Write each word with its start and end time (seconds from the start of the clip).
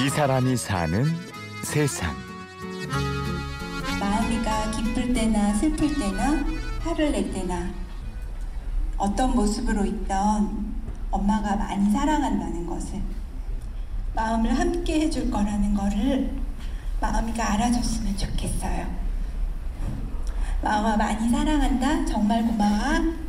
이 0.00 0.08
사람이 0.08 0.56
사는 0.56 1.04
세상. 1.64 2.14
마음이가 3.98 4.70
기쁠 4.70 5.12
때나 5.12 5.52
슬플 5.54 5.98
때나 5.98 6.44
화를 6.84 7.10
낼 7.10 7.32
때나 7.32 7.68
어떤 8.96 9.34
모습으로 9.34 9.84
있던 9.84 10.72
엄마가 11.10 11.56
많이 11.56 11.90
사랑한다는 11.90 12.64
것을 12.66 13.00
마음을 14.14 14.56
함께 14.56 15.00
해줄 15.00 15.30
거라는 15.32 15.74
거를 15.74 16.32
마음이가 17.00 17.54
알아줬으면 17.54 18.16
좋겠어요. 18.16 18.86
마음아 20.62 20.96
많이 20.96 21.28
사랑한다. 21.28 22.04
정말 22.04 22.44
고마워. 22.44 23.27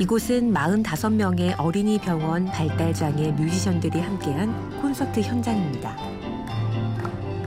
이곳은 0.00 0.52
45명의 0.54 1.58
어린이 1.58 1.98
병원 1.98 2.44
발달장애 2.46 3.32
뮤지션들이 3.32 3.98
함께한 3.98 4.80
콘서트 4.80 5.20
현장입니다. 5.20 5.96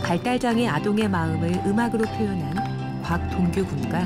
발달장애 0.03 0.67
아동의 0.67 1.07
마음을 1.07 1.49
음악으로 1.65 2.03
표현한 2.03 3.01
곽동규 3.03 3.65
군과 3.65 4.05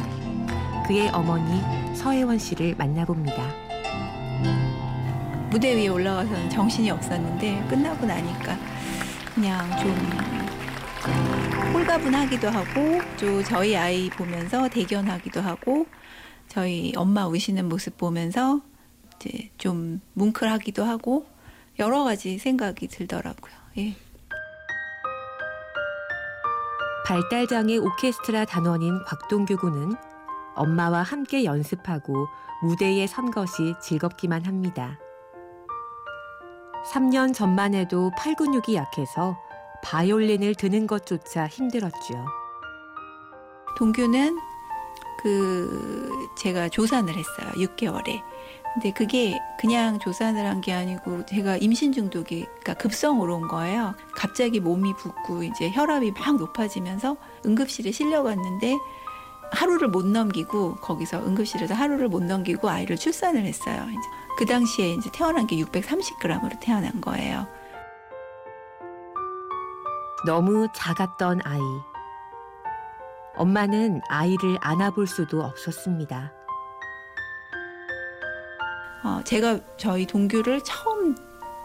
그의 0.87 1.09
어머니 1.09 1.59
서혜원 1.95 2.37
씨를 2.37 2.75
만나봅니다. 2.77 3.35
무대 5.49 5.75
위에 5.75 5.87
올라가서는 5.87 6.47
정신이 6.51 6.91
없었는데 6.91 7.65
끝나고 7.67 8.05
나니까 8.05 8.59
그냥 9.33 9.67
좀 9.79 9.89
홀가분하기도 11.73 12.47
하고 12.47 13.01
또 13.19 13.41
저희 13.41 13.75
아이 13.75 14.07
보면서 14.11 14.69
대견하기도 14.69 15.41
하고 15.41 15.87
저희 16.55 16.93
엄마 16.95 17.27
우시는 17.27 17.67
모습 17.67 17.97
보면서 17.97 18.61
이제 19.15 19.51
좀 19.57 19.99
뭉클하기도 20.13 20.85
하고 20.85 21.25
여러 21.79 22.05
가지 22.05 22.37
생각이 22.37 22.87
들더라고요. 22.87 23.53
예. 23.79 23.93
발달장애 27.05 27.75
오케스트라 27.75 28.45
단원인 28.45 29.03
곽동규 29.03 29.57
군은 29.57 29.97
엄마와 30.55 31.01
함께 31.01 31.43
연습하고 31.43 32.29
무대에 32.63 33.05
선 33.05 33.31
것이 33.31 33.73
즐겁기만 33.81 34.45
합니다. 34.45 34.97
3년 36.93 37.33
전만 37.33 37.73
해도 37.73 38.11
팔 38.17 38.33
근육이 38.33 38.75
약해서 38.75 39.37
바이올린을 39.83 40.55
드는 40.55 40.87
것조차 40.87 41.47
힘들었죠. 41.47 42.25
동규는 43.77 44.54
그 45.25 46.29
제가 46.37 46.69
조산을 46.69 47.15
했어요. 47.15 47.51
6개월에. 47.55 48.21
근데 48.75 48.91
그게 48.91 49.39
그냥 49.59 49.97
조산을 49.97 50.45
한 50.45 50.61
게 50.61 50.71
아니고 50.71 51.25
제가 51.25 51.57
임신 51.57 51.91
중독이 51.93 52.41
그러니까 52.45 52.75
급성으로 52.75 53.35
온 53.35 53.47
거예요. 53.47 53.95
갑자기 54.15 54.59
몸이 54.59 54.93
붓고 54.93 55.41
이제 55.41 55.71
혈압이 55.71 56.11
막 56.11 56.37
높아지면서 56.37 57.17
응급실에 57.43 57.91
실려갔는데 57.91 58.77
하루를 59.51 59.87
못 59.87 60.05
넘기고 60.05 60.75
거기서 60.75 61.25
응급실에서 61.25 61.73
하루를 61.73 62.07
못 62.07 62.21
넘기고 62.23 62.69
아이를 62.69 62.95
출산을 62.95 63.45
했어요. 63.45 63.83
이제 63.89 64.07
그 64.37 64.45
당시에 64.45 64.89
이제 64.93 65.09
태어난 65.11 65.47
게 65.47 65.55
630g으로 65.55 66.59
태어난 66.59 67.01
거예요. 67.01 67.47
너무 70.27 70.67
작았던 70.75 71.41
아이. 71.43 71.59
엄마는 73.37 74.01
아이를 74.09 74.57
안아볼 74.61 75.07
수도 75.07 75.41
없었습니다. 75.43 76.31
어, 79.03 79.21
제가 79.23 79.59
저희 79.77 80.05
동규를 80.05 80.61
처음 80.63 81.15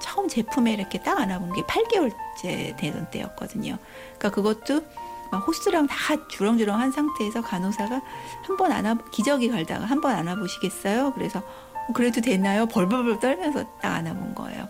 처음 0.00 0.28
제품에 0.28 0.72
이렇게 0.72 1.00
딱 1.02 1.18
안아본 1.18 1.52
게 1.52 1.62
8개월째 1.62 2.76
되던 2.76 3.10
때였거든요. 3.10 3.76
그러니까 4.18 4.30
그것도 4.30 4.82
막 5.30 5.46
호스랑 5.46 5.86
다 5.86 5.96
주렁주렁 6.28 6.78
한 6.78 6.90
상태에서 6.90 7.40
간호사가 7.42 8.00
한 8.46 8.56
번 8.56 8.72
안아 8.72 8.96
기저귀 9.12 9.48
갈다가 9.50 9.84
한 9.84 10.00
번 10.00 10.12
안아보시겠어요? 10.16 11.12
그래서 11.14 11.38
어, 11.40 11.92
그래도 11.94 12.20
되나요? 12.20 12.66
벌벌벌 12.66 13.20
떨면서 13.20 13.64
딱 13.80 13.94
안아본 13.96 14.34
거예요. 14.34 14.68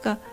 그러니까 0.00 0.24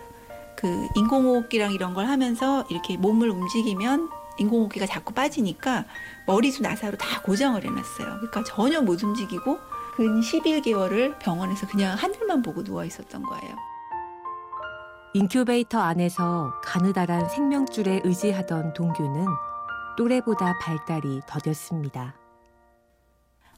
그 0.56 0.88
인공호흡기랑 0.96 1.72
이런 1.72 1.94
걸 1.94 2.06
하면서 2.06 2.64
이렇게 2.70 2.96
몸을 2.96 3.28
움직이면 3.30 4.08
인공호흡기가 4.38 4.86
자꾸 4.86 5.12
빠지니까 5.12 5.84
머리도 6.26 6.62
나사로 6.62 6.96
다 6.96 7.20
고정을 7.22 7.64
해놨어요. 7.64 8.06
그러니까 8.06 8.44
전혀 8.44 8.80
못 8.80 9.02
움직이고 9.02 9.58
근 9.96 10.20
11개월을 10.20 11.18
병원에서 11.18 11.66
그냥 11.66 11.96
하늘만 11.96 12.42
보고 12.42 12.62
누워 12.62 12.84
있었던 12.84 13.22
거예요. 13.22 13.56
인큐베이터 15.14 15.80
안에서 15.80 16.52
가느다란 16.62 17.28
생명줄에 17.28 18.02
의지하던 18.04 18.74
동규는 18.74 19.26
또래보다 19.96 20.58
발달이 20.58 21.22
더뎠습니다. 21.26 22.12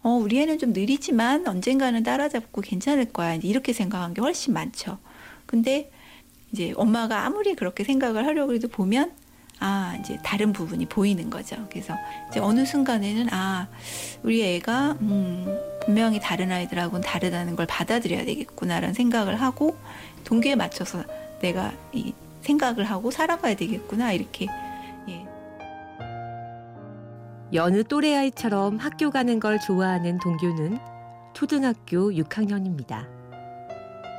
어, 0.03 0.11
우리 0.11 0.41
애는 0.41 0.59
좀 0.59 0.73
느리지만 0.73 1.47
언젠가는 1.47 2.03
따라잡고 2.03 2.63
괜찮을 2.63 3.13
거야. 3.13 3.35
이렇게 3.35 3.75
생각한 3.75 4.15
게 4.15 4.23
훨씬 4.23 4.55
많죠. 4.55 4.99
근데 5.45 5.91
이제 6.53 6.73
엄마가 6.77 7.27
아무리 7.27 7.55
그렇게 7.55 7.85
생각을 7.85 8.27
하려고 8.27 8.55
해도 8.55 8.69
보면 8.69 9.13
아, 9.61 9.95
이제 10.01 10.19
다른 10.23 10.53
부분이 10.53 10.87
보이는 10.87 11.29
거죠. 11.29 11.57
그래서 11.71 11.95
이제 12.31 12.41
어느 12.41 12.65
순간에는 12.65 13.29
아, 13.31 13.69
우리 14.23 14.43
애가 14.57 14.97
음, 15.03 15.59
분명히 15.85 16.19
다른 16.19 16.51
아이들하고는 16.51 17.03
다르다는 17.03 17.57
걸 17.57 17.67
받아들여야 17.67 18.25
되겠구나라는 18.25 18.95
생각을 18.95 19.37
하고 19.41 19.77
동기에 20.25 20.57
맞춰서 20.57 21.05
내가 21.41 21.73
이 21.93 22.15
생각을 22.41 22.85
하고 22.85 23.11
살아가야 23.11 23.55
되겠구나 23.55 24.13
이렇게 24.13 24.47
예. 25.09 25.27
여느 27.53 27.85
또래 27.85 28.17
아이처럼 28.17 28.79
학교 28.79 29.11
가는 29.11 29.39
걸 29.41 29.61
좋아하는 29.61 30.19
동규는 30.21 30.79
초등학교 31.35 32.11
6학년입니다. 32.11 33.07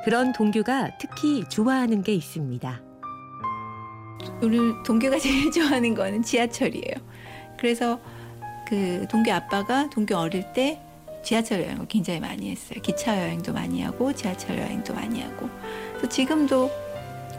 그런 0.04 0.32
동규가 0.32 0.98
특히 0.98 1.44
좋아하는 1.48 2.02
게 2.02 2.14
있습니다. 2.14 2.91
우리 4.40 4.58
동규가 4.84 5.18
제일 5.18 5.50
좋아하는 5.52 5.94
거는 5.94 6.22
지하철이에요. 6.22 6.94
그래서 7.58 8.00
그 8.68 9.06
동규 9.10 9.30
아빠가 9.30 9.88
동규 9.90 10.16
어릴 10.16 10.52
때 10.52 10.80
지하철 11.22 11.62
여행을 11.62 11.86
굉장히 11.88 12.20
많이 12.20 12.50
했어요. 12.50 12.80
기차 12.82 13.16
여행도 13.18 13.52
많이 13.52 13.82
하고 13.82 14.12
지하철 14.12 14.58
여행도 14.58 14.94
많이 14.94 15.22
하고. 15.22 15.48
그래서 15.90 16.08
지금도 16.08 16.70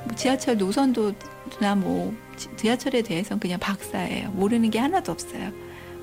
뭐 0.05 0.15
지하철 0.15 0.57
노선도나 0.57 1.75
뭐 1.75 2.13
지하철에 2.55 3.01
대해서는 3.01 3.39
그냥 3.39 3.59
박사예요. 3.59 4.29
모르는 4.31 4.69
게 4.69 4.79
하나도 4.79 5.11
없어요. 5.11 5.51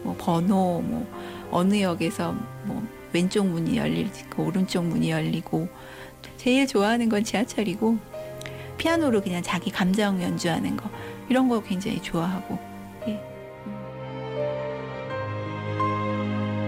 뭐 0.02 0.14
번호, 0.18 0.82
뭐 0.82 1.06
어느 1.50 1.80
역에서 1.80 2.34
뭐 2.64 2.82
왼쪽 3.12 3.46
문이 3.46 3.76
열리고 3.76 4.44
오른쪽 4.44 4.84
문이 4.84 5.10
열리고 5.10 5.68
제일 6.36 6.66
좋아하는 6.66 7.08
건 7.08 7.24
지하철이고 7.24 7.98
피아노로 8.80 9.20
그냥 9.20 9.42
자기 9.42 9.70
감정 9.70 10.22
연주하는 10.22 10.74
거 10.74 10.88
이런 11.28 11.50
거 11.50 11.62
굉장히 11.62 12.00
좋아하고 12.00 12.58
예. 13.06 13.20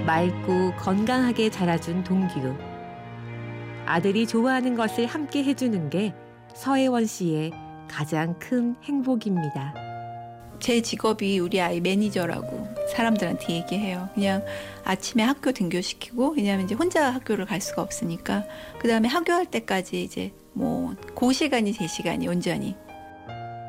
맑고 0.04 0.74
건강하게 0.76 1.48
자라준 1.50 2.04
동규. 2.04 2.54
아들이 3.86 4.26
좋아하는 4.26 4.76
것을 4.76 5.06
함께 5.06 5.42
해주는 5.42 5.88
게 5.88 6.14
서혜원 6.54 7.06
씨의 7.06 7.50
가장 7.88 8.38
큰 8.38 8.76
행복입니다. 8.84 9.91
제 10.62 10.80
직업이 10.80 11.40
우리 11.40 11.60
아이 11.60 11.80
매니저라고 11.80 12.68
사람들한테 12.92 13.52
얘기해요. 13.52 14.08
그냥 14.14 14.44
아침에 14.84 15.24
학교 15.24 15.50
등교시키고 15.50 16.34
왜냐하면 16.36 16.66
이제 16.66 16.76
혼자 16.76 17.10
학교를 17.10 17.46
갈 17.46 17.60
수가 17.60 17.82
없으니까 17.82 18.44
그 18.78 18.86
다음에 18.86 19.08
학교할 19.08 19.46
때까지 19.46 20.04
이제 20.04 20.32
뭐그 20.52 21.32
시간이 21.32 21.72
제 21.72 21.88
시간이 21.88 22.28
온전히 22.28 22.76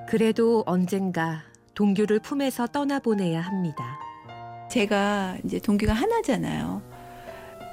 그래도 0.07 0.62
언젠가 0.68 1.42
동규를 1.74 2.19
품에서 2.19 2.68
떠나보내야 2.68 3.42
합니다. 3.42 3.98
제가 4.69 5.38
이제 5.44 5.57
동기가 5.57 5.94
하나잖아요. 5.94 6.84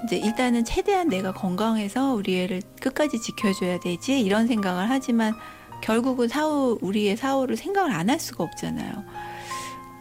이제 0.05 0.17
일단은 0.17 0.64
최대한 0.64 1.08
내가 1.08 1.34
건강해서 1.34 2.14
우리 2.14 2.40
애를 2.40 2.62
끝까지 2.81 3.20
지켜줘야 3.20 3.81
되지 3.81 4.19
이런 4.19 4.46
생각을 4.46 4.88
하지만 4.88 5.34
결국은 5.81 6.29
사후 6.29 6.79
우리의 6.81 7.17
사후를 7.17 7.56
생각을 7.56 7.93
안 7.93 8.11
할 8.11 8.19
수가 8.21 8.44
없잖아요. 8.44 9.05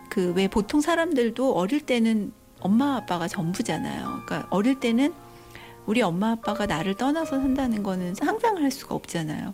그 0.10 0.34
왜 0.36 0.48
보통 0.48 0.82
사람들도 0.82 1.54
어릴 1.54 1.82
때는 1.82 2.32
엄마 2.60 2.96
아빠가 2.98 3.28
전부잖아요. 3.28 4.24
그러니까 4.26 4.48
어릴 4.50 4.80
때는 4.80 5.14
우리 5.86 6.02
엄마 6.02 6.32
아빠가 6.32 6.66
나를 6.66 6.96
떠나서 6.96 7.40
산다는 7.40 7.84
거는 7.84 8.16
상상을 8.16 8.62
할 8.62 8.72
수가 8.72 8.96
없잖아요. 8.96 9.54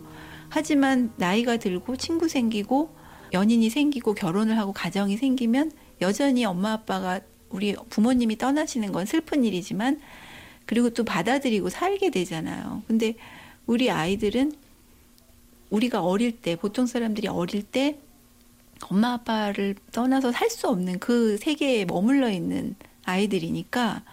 하지만 0.49 1.11
나이가 1.17 1.57
들고 1.57 1.97
친구 1.97 2.27
생기고 2.27 2.95
연인이 3.33 3.69
생기고 3.69 4.13
결혼을 4.13 4.57
하고 4.57 4.71
가정이 4.73 5.17
생기면 5.17 5.71
여전히 6.01 6.45
엄마 6.45 6.73
아빠가 6.73 7.19
우리 7.49 7.75
부모님이 7.89 8.37
떠나시는 8.37 8.91
건 8.91 9.05
슬픈 9.05 9.43
일이지만 9.43 9.99
그리고 10.65 10.89
또 10.89 11.03
받아들이고 11.03 11.69
살게 11.69 12.09
되잖아요. 12.09 12.83
근데 12.87 13.15
우리 13.65 13.91
아이들은 13.91 14.53
우리가 15.75 16.03
어릴 16.03 16.41
때 16.41 16.55
보통 16.55 16.85
사람들이 16.85 17.27
어릴 17.27 17.63
때 17.63 17.99
엄마 18.89 19.13
아빠를 19.13 19.75
떠나서 19.91 20.31
살 20.31 20.49
수 20.49 20.67
없는 20.69 20.99
그 20.99 21.37
세계에 21.37 21.85
머물러 21.85 22.29
있는 22.29 22.75
아이들이니까 23.03 24.03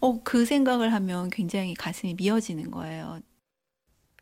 어, 0.00 0.20
그 0.22 0.44
생각을 0.44 0.92
하면 0.94 1.30
굉장히 1.30 1.74
가슴이 1.74 2.14
미어지는 2.14 2.70
거예요. 2.70 3.20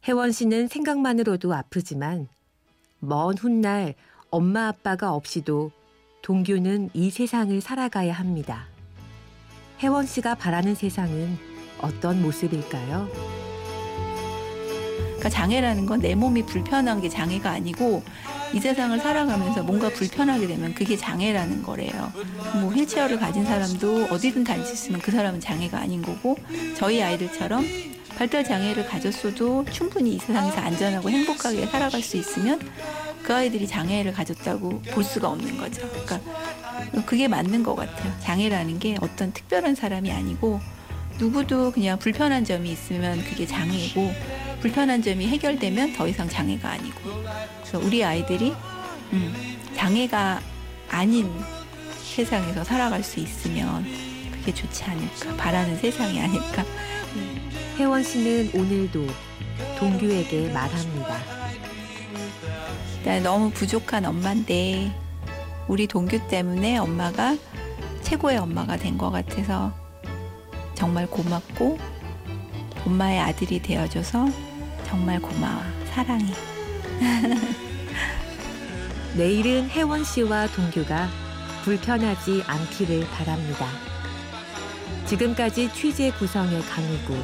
혜원 0.06 0.32
씨는 0.32 0.68
생각만으로도 0.68 1.54
아프지만 1.54 2.28
먼 2.98 3.36
훗날 3.36 3.94
엄마 4.30 4.68
아빠가 4.68 5.12
없이도 5.14 5.70
동규는 6.22 6.90
이 6.94 7.10
세상을 7.10 7.60
살아가야 7.60 8.12
합니다. 8.12 8.66
혜원 9.80 10.06
씨가 10.06 10.34
바라는 10.34 10.74
세상은 10.74 11.36
어떤 11.80 12.20
모습일까요? 12.22 13.49
그러니까 15.20 15.28
장애라는 15.28 15.86
건 15.86 16.00
내 16.00 16.14
몸이 16.14 16.46
불편한 16.46 17.02
게 17.02 17.10
장애가 17.10 17.50
아니고 17.50 18.02
이 18.54 18.58
세상을 18.58 18.98
살아가면서 19.00 19.62
뭔가 19.62 19.90
불편하게 19.90 20.46
되면 20.46 20.72
그게 20.74 20.96
장애라는 20.96 21.62
거래요. 21.62 22.10
뭐 22.54 22.70
휠체어를 22.72 23.18
가진 23.18 23.44
사람도 23.44 24.06
어디든 24.10 24.44
다닐 24.44 24.64
수 24.64 24.72
있으면 24.72 25.00
그 25.02 25.10
사람은 25.10 25.40
장애가 25.40 25.78
아닌 25.78 26.00
거고 26.00 26.36
저희 26.74 27.02
아이들처럼 27.02 27.66
발달 28.16 28.44
장애를 28.44 28.86
가졌어도 28.86 29.66
충분히 29.70 30.14
이 30.14 30.18
세상에서 30.18 30.58
안전하고 30.58 31.10
행복하게 31.10 31.66
살아갈 31.66 32.00
수 32.00 32.16
있으면 32.16 32.58
그 33.22 33.34
아이들이 33.34 33.66
장애를 33.66 34.12
가졌다고 34.14 34.80
볼 34.92 35.04
수가 35.04 35.28
없는 35.28 35.58
거죠. 35.58 35.86
그러니까 35.90 36.20
그게 37.04 37.28
맞는 37.28 37.62
것 37.62 37.74
같아요. 37.76 38.10
장애라는 38.20 38.78
게 38.78 38.96
어떤 39.02 39.32
특별한 39.34 39.74
사람이 39.74 40.10
아니고 40.10 40.60
누구도 41.18 41.72
그냥 41.72 41.98
불편한 41.98 42.44
점이 42.46 42.72
있으면 42.72 43.22
그게 43.22 43.46
장애고 43.46 44.10
불편한 44.60 45.02
점이 45.02 45.26
해결되면 45.28 45.94
더 45.94 46.06
이상 46.06 46.28
장애가 46.28 46.68
아니고 46.68 47.00
그래서 47.60 47.78
우리 47.78 48.04
아이들이 48.04 48.54
음, 49.12 49.56
장애가 49.74 50.40
아닌 50.90 51.30
세상에서 52.02 52.64
살아갈 52.64 53.02
수 53.02 53.20
있으면 53.20 53.84
그게 54.32 54.52
좋지 54.52 54.84
않을까 54.84 55.36
바라는 55.36 55.76
세상이 55.78 56.20
아닐까 56.20 56.64
혜원 57.78 58.02
씨는 58.02 58.50
오늘도 58.54 59.06
동규에게 59.78 60.52
말합니다. 60.52 61.16
나 63.04 63.18
너무 63.20 63.50
부족한 63.50 64.04
엄마인데 64.04 64.92
우리 65.68 65.86
동규 65.86 66.28
때문에 66.28 66.76
엄마가 66.76 67.36
최고의 68.02 68.36
엄마가 68.38 68.76
된 68.76 68.98
것 68.98 69.10
같아서 69.10 69.72
정말 70.74 71.06
고맙고 71.06 71.78
엄마의 72.84 73.20
아들이 73.20 73.60
되어줘서 73.62 74.28
정말 74.90 75.22
고마워 75.22 75.62
사랑해 75.94 76.34
내일은 79.16 79.68
혜원 79.68 80.02
씨와 80.02 80.48
동규가 80.48 81.08
불편하지 81.62 82.42
않기를 82.44 83.06
바랍니다. 83.10 83.66
지금까지 85.06 85.72
취재 85.72 86.10
구성의 86.10 86.62
강희구, 86.62 87.16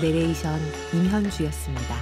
내레이션 0.00 0.58
임현주였습니다. 0.94 1.96